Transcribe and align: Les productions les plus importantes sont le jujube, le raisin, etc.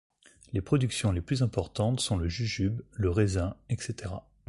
Les 0.51 0.61
productions 0.61 1.11
les 1.11 1.21
plus 1.21 1.43
importantes 1.43 1.99
sont 1.99 2.17
le 2.17 2.27
jujube, 2.27 2.81
le 2.93 3.11
raisin, 3.11 3.55
etc. 3.69 4.15